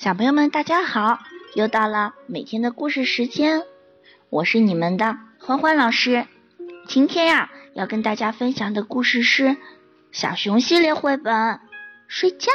[0.00, 1.18] 小朋友们，大家好！
[1.54, 3.64] 又到了每天的故事时间，
[4.30, 6.26] 我是你们的欢欢老师。
[6.88, 9.48] 今天呀，要跟大家分享的故事是
[10.10, 11.34] 《小熊系列绘本》。
[12.08, 12.50] 睡觉，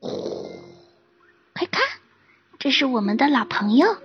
[0.00, 1.82] 快看，
[2.58, 3.98] 这是我们的老朋友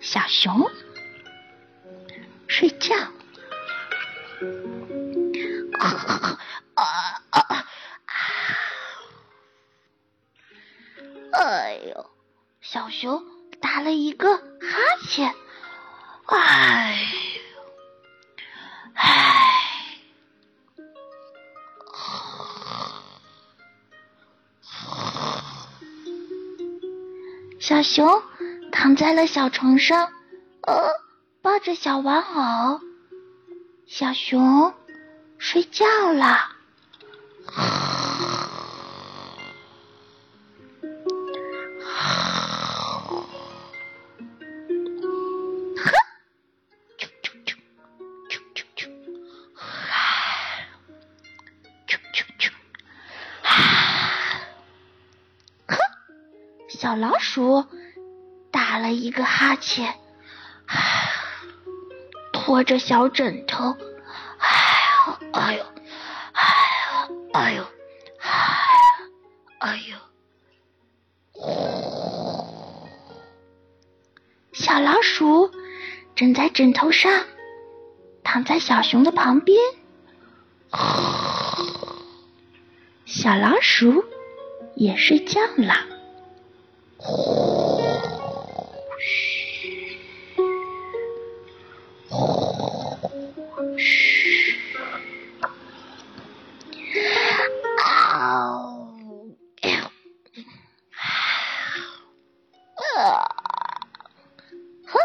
[0.00, 0.70] 小熊。
[2.46, 2.96] 睡觉，
[12.98, 13.22] 熊
[13.60, 14.42] 打了一个哈
[15.06, 15.34] 欠，
[16.24, 16.98] 哎，
[18.94, 19.98] 唉，
[27.60, 28.22] 小熊
[28.72, 30.10] 躺在了小床上，
[30.62, 30.90] 呃，
[31.42, 32.80] 抱着小玩偶，
[33.86, 34.72] 小熊
[35.36, 35.84] 睡觉
[36.14, 36.48] 了。
[56.68, 57.64] 小老鼠
[58.50, 59.94] 打了一个哈欠，
[62.32, 63.76] 拖着小枕头，
[65.32, 65.64] 哎呦，
[67.32, 67.64] 哎呦，哎呦，
[69.60, 69.96] 哎呦，
[71.32, 72.48] 呼！
[74.52, 75.50] 小老鼠
[76.14, 77.24] 枕在枕头上，
[78.24, 79.58] 躺在小熊的旁边。
[83.04, 84.04] 小老鼠
[84.74, 85.95] 也睡觉了。
[87.06, 90.00] 呼嘘，
[92.08, 94.74] 呼嘘，
[97.84, 98.66] 啊
[104.86, 104.98] 哼，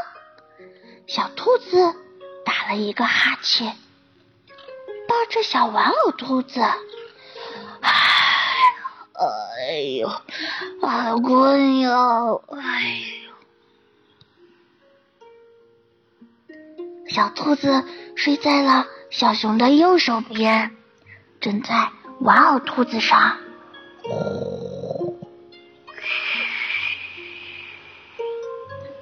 [1.08, 1.94] 小兔子
[2.44, 3.78] 打了一个哈欠，
[5.08, 6.59] 抱着小玩偶兔子。
[7.81, 7.92] 哎
[10.01, 10.09] 呦，
[10.81, 12.44] 好困哟！
[12.50, 12.97] 哎
[16.47, 16.56] 呦，
[17.07, 17.84] 小兔子
[18.16, 20.75] 睡在了小熊的右手边，
[21.39, 23.38] 枕在玩偶兔子上。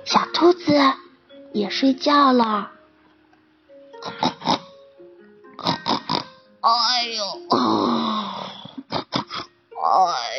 [0.04, 0.74] 小兔子
[1.54, 2.72] 也睡觉了。
[6.62, 7.24] 哎呦！
[9.82, 10.39] 哎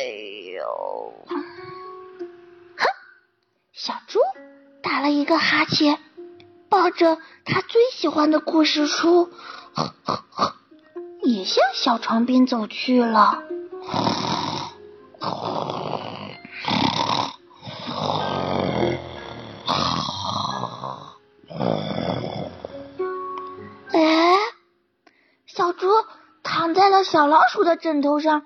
[3.83, 4.19] 小猪
[4.83, 5.97] 打了一个哈欠，
[6.69, 9.31] 抱着他最喜欢的故事书，
[11.23, 13.41] 也向小床边走去了。
[23.93, 24.35] 哎，
[25.47, 25.87] 小猪
[26.43, 28.43] 躺在了小老鼠的枕头上。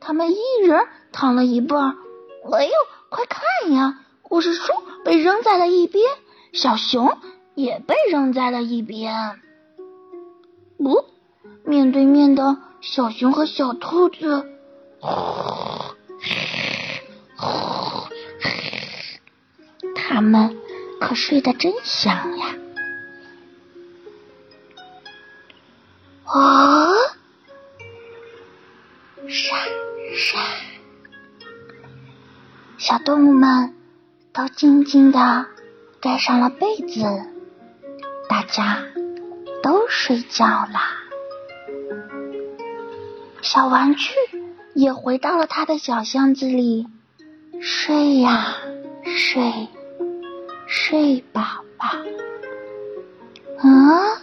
[0.00, 2.05] 他们一人躺了一半。
[2.52, 2.72] 哎呦，
[3.08, 4.00] 快看呀！
[4.22, 4.72] 故事书
[5.04, 6.04] 被扔在了一边，
[6.52, 7.18] 小熊
[7.54, 9.40] 也被扔在了一边。
[10.78, 11.04] 不，
[11.64, 14.46] 面对面的小熊和小兔子，
[19.94, 20.56] 他们
[21.00, 22.54] 可睡得真香呀！
[26.24, 26.65] 啊，
[32.78, 33.74] 小动物们
[34.32, 35.46] 都静静的
[36.00, 37.02] 盖上了被子，
[38.28, 38.84] 大家
[39.62, 40.90] 都睡觉啦。
[43.40, 44.12] 小玩具
[44.74, 46.86] 也回到了他的小箱子里，
[47.60, 48.56] 睡呀
[49.04, 49.68] 睡，
[50.66, 51.42] 睡宝
[51.78, 51.88] 宝。
[53.64, 54.18] 嗯，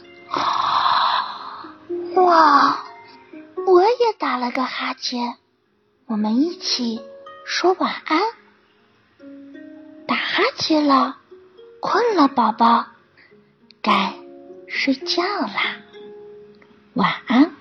[2.24, 2.84] 哇，
[3.66, 5.38] 我也打了个哈欠。
[6.06, 7.02] 我们一起
[7.46, 8.22] 说晚安。
[10.08, 11.17] 打哈欠了，
[11.79, 12.85] 困了，宝宝，
[13.82, 14.14] 该
[14.67, 15.78] 睡觉啦。
[16.94, 17.52] 晚安。